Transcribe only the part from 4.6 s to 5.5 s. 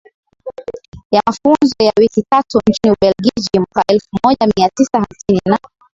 tisa hamsini